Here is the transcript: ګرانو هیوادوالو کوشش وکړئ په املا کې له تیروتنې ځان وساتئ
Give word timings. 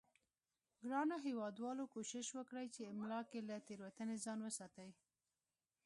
ګرانو 0.83 1.15
هیوادوالو 1.25 1.83
کوشش 1.95 2.25
وکړئ 2.37 2.67
په 2.75 2.81
املا 2.91 3.21
کې 3.29 3.39
له 3.49 3.55
تیروتنې 3.67 4.17
ځان 4.25 4.39
وساتئ 4.43 4.89